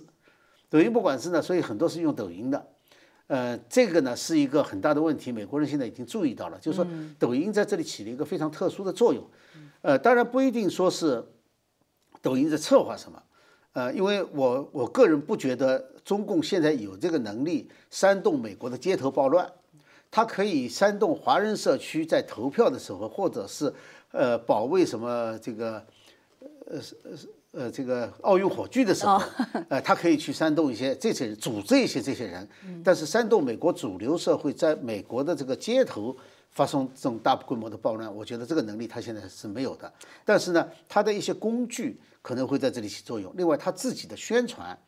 [0.68, 2.62] 抖音不管制呢，所以很多是用抖音的。
[3.28, 6.86] 呃，这个呢是一个很大的问题，美国人现在已经注意到了，就是说
[7.18, 9.22] 抖音在这里起了一个非常特殊的作用。
[9.82, 11.24] 呃，当然不一定说是
[12.22, 13.22] 抖音在策划什么，
[13.74, 19.52] 呃，因为我我个人不觉得中共现在有这个能力煽动美国的街头暴乱，
[20.10, 23.72] 它可以煽动华人社区在投票的时候，或者是
[24.10, 25.86] 呃保卫什么这个
[26.66, 27.28] 呃是是。
[27.52, 29.20] 呃，这个奥运火炬的时候，
[29.70, 32.46] 呃，他可以去煽动一些这些人，组织一些这些人，
[32.84, 36.14] 但是煽动美国主流社会在美国的这个街头
[36.50, 39.90] 发生这种大规模的暴乱，我觉得这个能力他现在是没有的。
[40.26, 43.32] 但是呢，他的一些工具可能会在这里起作用。
[43.34, 44.78] 另外，他自己的宣传，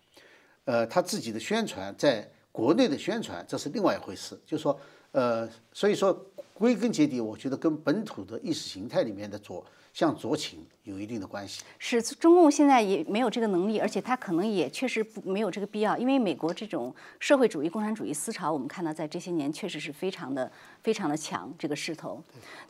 [0.67, 4.39] 呃，他自己的宣传在国内的宣传，这是另外一回事。
[4.45, 4.79] 就是说，
[5.13, 6.15] 呃，所以说
[6.61, 11.63] 归根结底，我觉得跟本土的意识形态里面的左向左倾有一定的关系。
[11.79, 22.23] 是中共现在也没有这个能力，而且他可能也确实不没有这个必要，因为美国这种社会主义、共产主义思潮，我们看到在这些年确实是非常的、非常的强这个势头。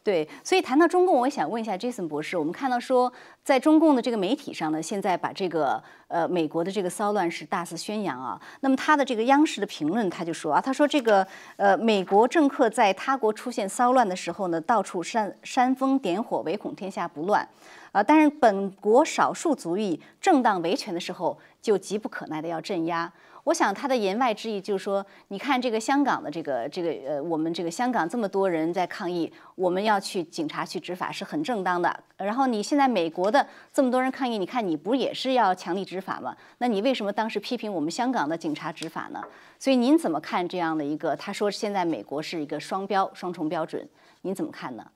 [0.04, 8.40] 对，所以谈到中共，我想问一下 Jason 博士，我们看到说，在中共的这个媒体上呢，现在把这个呃美国的这个骚乱是大肆宣扬啊。
[8.60, 11.26] 那么他的这个央视的评论他就说啊，他说这个
[11.56, 17.48] 呃美国政客在他国出现骚乱的时候呢，到处煽煽风点火，唯恐天下不乱。
[17.92, 23.10] 啊，但是本国少数族裔正当维权的时候，就急不可耐的要镇压。
[23.50, 32.04] 我想他的言外之意就是说，你看这个香港的这个这个呃，我们这个香港这么多人在抗议，我们要去警察去执法是很正当的。
[32.16, 36.36] 然后你现在美国的这么多人抗议，你看你不也是要强力执法吗？
[36.58, 39.20] 那你为什么当时批评我们香港的警察执法呢？
[39.58, 41.16] 所以您怎么看这样的一个？
[41.16, 43.84] 他说现在美国是一个双标、双重标准，
[44.22, 44.86] 您怎么看呢？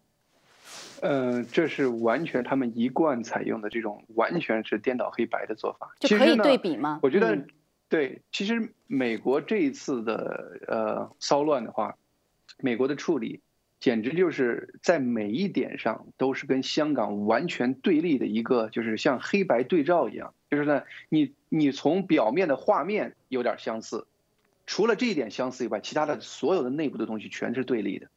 [1.03, 7.01] 嗯，这是完全他们一贯采用的这种完全是颠倒黑白的做法，就可以对比吗？
[7.03, 7.37] 我觉得，
[7.95, 11.97] 对，其实美国这一次的呃骚乱的话，
[12.59, 13.41] 美国的处理
[13.79, 24.09] 简直就是在每一点上都是跟香港完全对立的一个，就是像黑白对照一样，就是呢，你你从表面的画面有点相似。
[24.67, 28.09] 除了这一点相似以外，其他的所有的内部的东西全是对立的。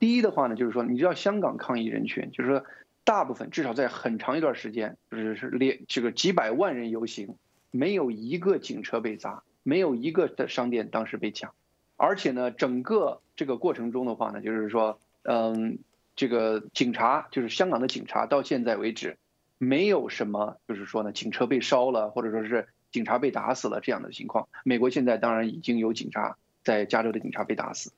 [0.00, 2.64] 第一的话呢，就是说，你知道香港抗议人群，就是说，
[3.04, 7.36] 大部分至少在很长一段时间，就是是连这个几百万人游行，
[7.70, 11.54] 没有一个警车被砸，没有一个的商店当时被抢，
[11.96, 15.78] 而且呢，整个这个过程中的话呢，就是说，嗯，
[16.16, 19.18] 这个警察就是香港的警察，到现在为止，
[19.58, 22.68] 没有什么就是说呢，警车被烧了，或者说是。
[22.92, 27.92] 警察被打死了这样的情况，美国现在当然已经有警察在加州的警察被打死，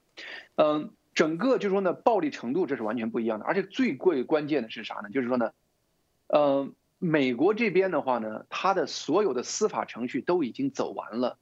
[0.56, 5.08] 嗯，整个就是说呢，暴力程度这是完全不一样的，而且最贵关键的是啥呢？
[5.08, 5.52] 就是说呢，
[6.26, 11.36] 嗯，美国这边的话呢，它的所有的司法程序都已经走完了，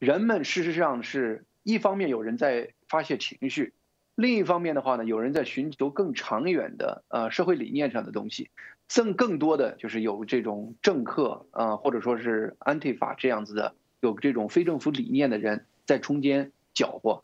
[0.00, 3.74] 人们事实上是一方面有人在发泄情绪，
[4.16, 8.50] 另一方面的话呢，有人在寻求更长远的呃社会理念上的东西。
[8.92, 17.22] 更更多的就是有这种政客啊，或者说是安提法这样子的，有这种非政府理念的人在中间搅和。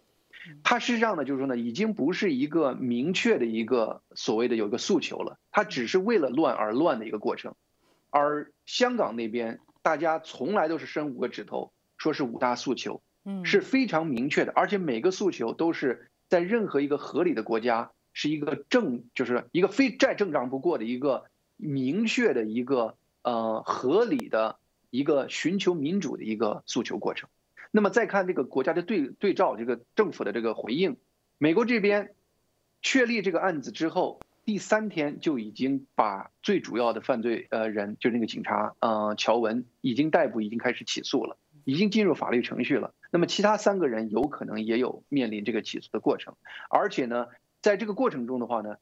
[0.62, 7.57] 他事实上呢，就是说呢，已经不是一个明确的一个所谓的有一个诉求了，他只是为了乱而乱的一个过程。
[8.11, 21.25] 而香港那边，大家从来都是伸五个指头，说是五大诉求，嗯，是非常明确的，而且每个诉求都是在任何一个合理的国家是一个正，就是一个非再正常不过的一个。
[21.62, 27.29] 明确的一个呃合理的一个寻求民主的一个诉求过程。
[27.70, 30.96] 那么再看这个国家的对对照，这个政府的这个回应，
[31.37, 32.14] 美国这边
[32.81, 42.92] 确立这个案子之后，第三天就已经把最主要的犯罪呃人，就是那个警察呃乔文已经逮捕，已经开始起诉了，已经进入法律程序了。
[43.12, 46.34] 那么其他三个人有可能也有面临这个起诉的过程，
[46.68, 47.28] 而且呢，
[47.62, 48.78] 在这个过程中的话呢，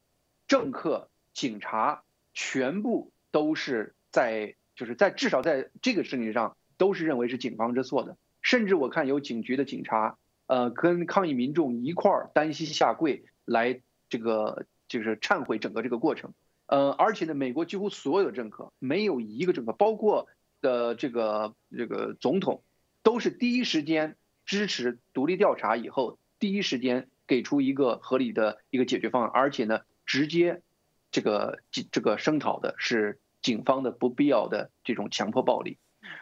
[0.46, 2.02] 政客、警察。
[2.40, 16.33] 全部都是在，就是在至少在这个事情上都是认为是警方之错的，甚至我看有警局的警察，呃，跟抗议民众一块儿单膝下跪来这个就是忏悔整个这个过程，
[16.66, 20.27] 呃，而且呢，美国几乎所有的政客没有一个政客，包括
[20.61, 22.62] 的这个这个总统，
[23.03, 30.62] 都是第一时间支持独立调查以后，第一时间给出一个合理的一个解决方案，而且呢，直接。
[31.11, 35.79] 这个这个声讨的是警方的不必要的这种强迫暴力，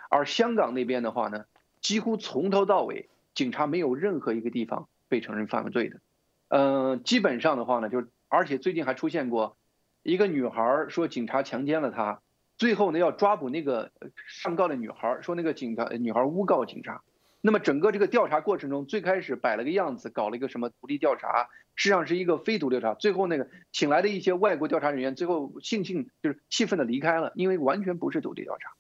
[0.09, 1.47] 而香港那边的话呢，
[1.81, 6.01] 几乎从头到尾，警察没有任何一个地方被承认犯罪的，
[6.47, 9.57] 嗯，基本上的话呢，就是而且最近还出现过
[10.03, 12.21] 一个女孩说警察强奸了她，
[12.59, 13.91] 最后呢要抓捕那个
[14.29, 17.03] 上告的女孩，说那个警察女孩诬告警察。
[17.43, 22.95] 那么整个这个调查过程中，最开始摆了个样子，搞了一个什么独立调查，实际上是一个非独立调查。
[22.95, 28.71] 最后那个请来的一些外国调查人员，最后悻悻就是气愤的离开了，因为完全不是独立调查。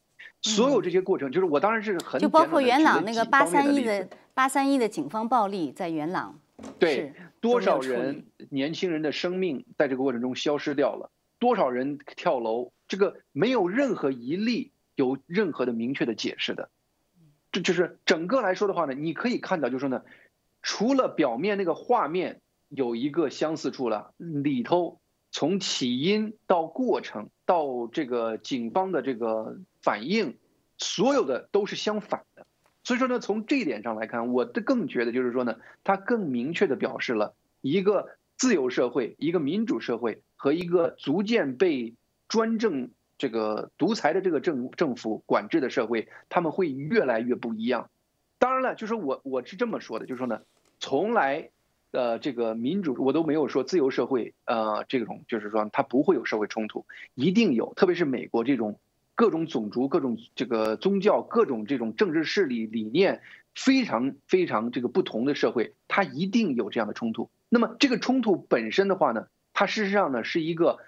[0.42, 6.40] 所有这些过程，就是我当然是很就包括元朗那个八三一的八三一的警方暴力在元朗，
[6.78, 16.70] 对多少人年轻人的生命在这个过程中消失掉了，多少人跳楼，这个没有任何一例有任何的明确的解释的。
[17.52, 20.02] 这就是整个来说的话呢，你可以看到，就是说呢，
[20.62, 30.36] 除了表面那个画面有一个相似处了，里头从起因到过程到这个警方的这个反应，
[30.76, 32.35] 所有的都是相反的。
[32.86, 41.96] 所以说呢，从这一点上来看，我的更觉得就是说呢，它更明确的表示了一个自由社会、一个民主社会和一个逐渐被
[42.28, 47.90] 专政这个独裁的这个政政府管制的社会，他们会越来越不一样。
[48.38, 50.42] 当然了，就是我我是这么说的，就是说呢，
[50.78, 51.50] 从来，
[51.90, 58.78] 呃，这个民主我都没有说自由社会，呃，这种就是说它不会有社会冲突，一定有，特别是美国这种
[59.16, 63.22] 各种种族、各种这个宗教、各种这种政治势力理念
[63.56, 67.28] 非常非常这个不同的社会，它一定有这样的冲突。
[67.48, 70.78] 那么这个冲突本身的话呢，它事实上呢是一个，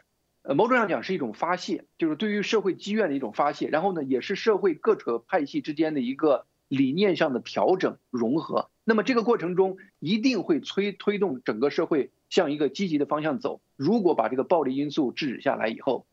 [0.43, 6.47] 呃，某种上讲是一种发泄，就是对于社会积怨的一种发泄，然后呢，也是社会各个派系之间的一个。
[6.71, 13.63] 理念上的调整融合，那么这个过程中一定会推推动整个社会向一个积极的方向走。
[13.75, 16.05] 如果把这个暴力因素制止下来以后，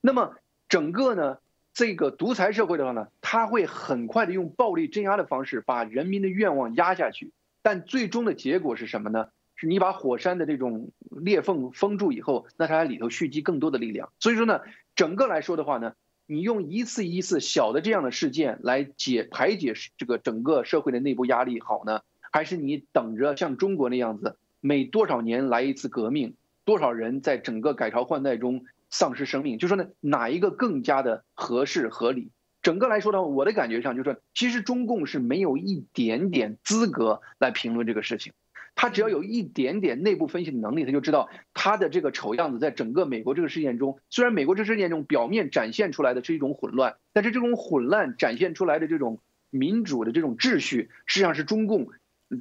[0.00, 0.36] 那么
[0.70, 1.36] 整个呢
[1.78, 7.30] 这个独裁社会的话呢，他会很快的用暴力镇压的方式把人民的愿望压下去。
[7.62, 9.28] 但最终的结果是什么呢？
[9.54, 14.10] 是你把火山的这种裂缝封住以后，那它里头蓄积更多的力量。
[14.18, 14.60] 所以说呢，
[14.96, 15.92] 整个来说的话呢。
[16.30, 26.34] 你用一次一次小的这样的事件来解排解这个整个社会的内部压力好呢，还是你等着像中国那样子，每多少年来一次革命，
[26.66, 29.58] 多少人在整个改朝换代中丧失生命？
[29.58, 32.30] 就说呢，哪一个更加的合适合理？
[32.62, 38.32] 整个来说呢，我的感觉上就是说，其实中共是没有一点点资格来评论这个事情。
[38.74, 49.18] 他只要有一点点内部分析的能力，他就知道他的这个丑样子在整个美国这个事件中，虽然美国这事件中表面展现出来的是一种混乱，但是这种混乱展现出来的这种
[49.50, 51.88] 民主的这种秩序，实际上是中共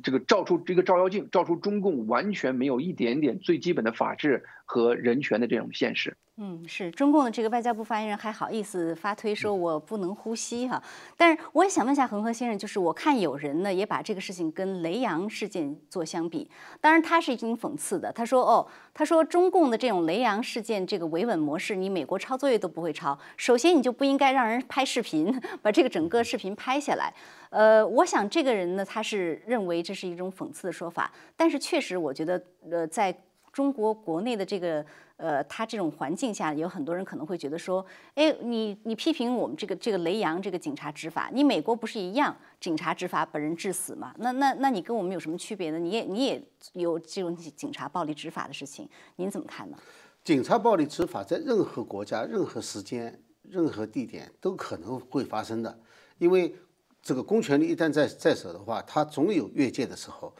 [0.03, 6.17] 这个照出这个照妖镜，照出中共完全没有一点点最基本的法治和人权的这种现实。
[6.39, 10.79] 嗯，是中共的这个外交部发言人还好意思发推说我不能呼吸哈，
[11.17, 16.47] 但是我也想问一下恒河先生，就是我看有人呢也把这个事情跟雷洋事件做相比，
[16.79, 27.11] 当然他是已经讽刺的，他说哦，他说中共的这种雷洋事件这个维稳模式，你美国抄作业都不会抄，首先你就不应该让人拍视频，把这个整个视频拍下来，
[27.49, 33.11] 呃，我想这个人呢他是认为这是一种讽刺的说法，但是确实我觉得呃在。
[33.53, 34.85] 中国国内的这个
[35.17, 44.13] 呃，他这种环境下，有很多人可能会觉得说，哎，你你批评我们这个这个雷洋这个警察执法，你美国不是一样警察执法本人致死吗？
[44.19, 45.79] 那那那你跟我们有什么区别呢？
[45.79, 46.41] 你也你也
[46.73, 49.77] 有这种警察暴力执法的事情，您怎么看呢？
[50.23, 55.79] 警察暴力执法在任何国家、任何时间、任何地点都可能会发生的，
[56.19, 56.55] 因为
[57.01, 60.31] 这个公权力一旦在在手的话，它总有越界的时候。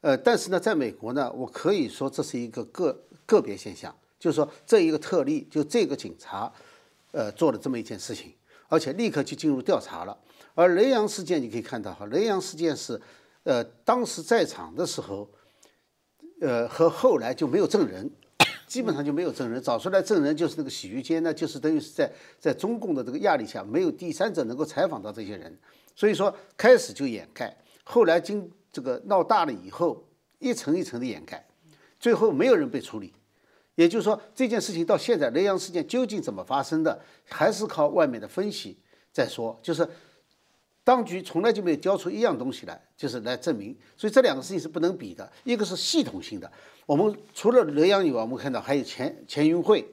[0.00, 6.52] 呃，但是呢，在美国呢，我可以说这是一个个个别现象，就是说这一个特例，就这个警察，
[7.10, 8.32] 呃，做了这么一件事情，
[8.68, 10.16] 而且立刻就进入调查了。
[10.54, 13.02] 而雷洋事件你可以看到哈，雷洋事件是，
[13.42, 15.28] 呃，当时在场的时候，
[16.40, 18.08] 呃，和后来就没有证人，
[18.68, 22.08] 基本上就没有证人，找出来证人就是那个洗浴间呢，就是等于是在
[22.38, 25.58] 在中共的这个压力下，没有第三者能够采访到这些人，
[25.96, 28.48] 所以说开始就掩盖，后来经。
[28.74, 30.02] 这个闹大了以后，
[30.38, 31.46] 一层一层的掩盖，
[32.00, 33.12] 最后没有人被处理。
[33.74, 38.78] 也就是说，这件事情到现在雷洋事件究竟怎么发生的，还是靠外面的分析
[39.12, 39.58] 再说。
[39.62, 39.88] 就是
[40.84, 43.76] 当局从来就没有交出一样东西来，就是来证明。
[43.96, 45.30] 所以这两个事情是不能比的。
[45.44, 46.50] 一个是系统性的，
[46.86, 49.86] 我们除了雷洋以外，我们看到还有钱钱云会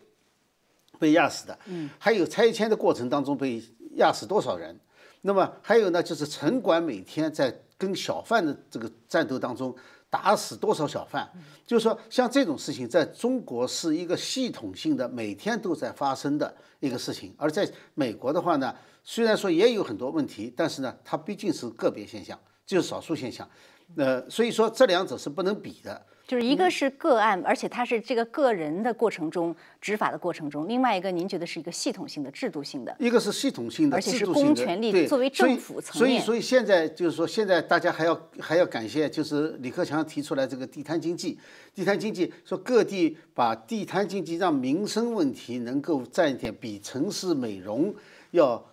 [0.97, 3.63] 被压死的，嗯，还有拆迁的过程当中被
[3.95, 4.77] 压死多少人。
[5.21, 7.61] 那么还有呢，就是城管每天在。
[7.79, 9.73] 跟小贩的这个战斗当中，
[10.09, 11.29] 打死多少小贩？
[11.65, 17.33] 就是说，像这种事情，在中国是一个系统性的，每天都在发生的一个事情。
[17.37, 22.39] 而在美国的话呢，虽然说也有很多问题，但是呢，它毕竟是个别现象，
[22.69, 23.49] 就是少数现象。
[23.95, 25.99] 呃，所以说这两者是不能比的。
[26.27, 32.95] 就是一个是个案，而且它是这个个人的过程中执法的过程中；另外一个，您觉得是一个系统性的、制度性的。
[32.99, 36.21] 一个是系统性的，而且是公权力作为政府层面。
[36.21, 41.39] 所以，所以现在就是说，现在大家还要还要感谢，就是李克强提出来这个地摊经济。
[41.73, 47.91] 地摊经济说各地把地摊经济让民生问题能够占一点，比城市美容
[48.29, 48.63] 要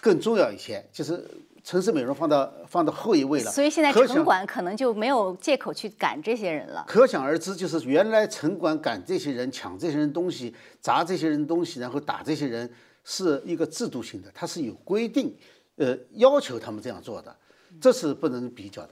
[0.00, 1.22] 更重要一些，就是。
[1.64, 6.84] 城市美容放到放到后一位了，所以现在城管可能就没有借口去赶这些人了。
[6.86, 12.70] 可想而知，就是原来城管赶这些人、抢这些人东西、砸这些人东西，然后打这些人，
[13.02, 15.34] 是一个制度性的，它是有规定，
[15.76, 17.34] 呃，要求他们这样做的，
[17.80, 18.90] 这是不能比较的。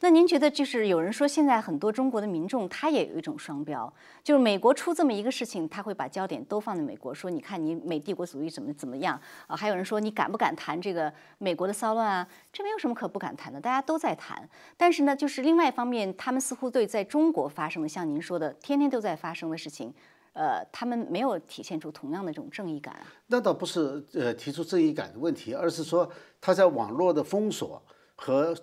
[0.00, 3.92] 那您觉得，就是有人说，现在很多中国的民众他也有一种双标，
[4.22, 9.56] 就是美国出这么一个事情，他会把焦点都放在美国，说你看你美帝国主义怎么怎么样啊？
[9.56, 12.28] 还有人说你敢不敢谈这个美国的骚乱啊？
[12.52, 14.48] 这没有什么可不敢谈的，大家都在谈。
[14.76, 19.92] 但是呢，就是另外一方面，他们似乎对在中国发生的，像您说的，天天都在发生的事情。
[20.34, 23.06] 呃，他们没有体现出同样的这种正义感啊。
[23.26, 26.08] 那倒不是呃提出正义感的问题，而是说
[26.40, 27.82] 他在网络的封锁
[28.14, 28.54] 和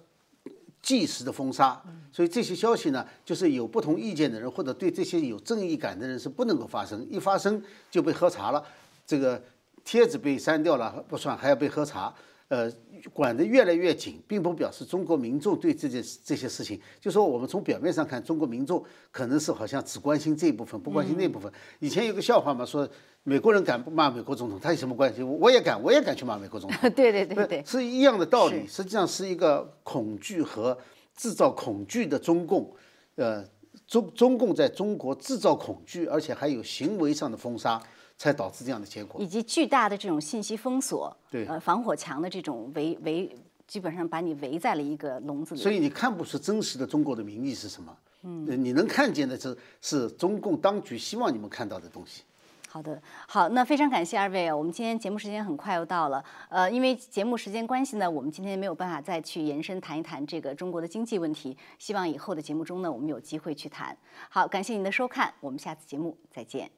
[0.85, 1.81] 即时的封杀，
[2.11, 7.59] 所以这些消息呢，就是有不同意见的人或者对这些有正义感的人是不能够发声，一发生
[7.89, 8.63] 就被喝茶了。
[9.03, 9.41] 这个
[9.83, 12.13] 帖子被删掉了不算，还要被喝茶。
[12.47, 12.71] 呃，
[13.11, 21.51] 管得越来越紧，并不表示中国民众对这件这些事情，就说我们从表面上看，中国民众可能是好像只关心这一部分，不关心那部分。
[21.79, 22.87] 以前有个笑话嘛，说
[23.23, 25.23] 美国人敢骂美国总统，他有什么关系？
[25.23, 26.89] 我也敢，我也敢去骂美国总统。
[26.93, 28.67] 对对对对，是一样的道理。
[28.67, 30.77] 实际上是一个恐惧和
[31.15, 32.71] 制造恐惧的中共，
[33.15, 33.43] 呃，
[33.87, 37.81] 中中共在中国制造恐惧，而且还有行为上的封杀。
[38.17, 43.35] 才导致这样的结果，以及巨大的这种信息封锁，对，呃，防火墙的这种围围，
[43.67, 45.61] 基本上把你围在了一个笼子里。
[45.61, 52.23] 所以你看不出真实的中国的民意是什么，嗯，你能看见的是是中共当局希望你们看到的东西。
[52.69, 63.97] 好的，好，那非常感谢二位啊，我们今天节目时间很快又到了，呃，因为节目时间关系呢，我们今天没有办法再去延伸谈一谈这个中国的经济问题，希望以后的节目中呢，我们有机会去谈。
[64.29, 66.69] 好，感谢您的收看，我们下次节目再见。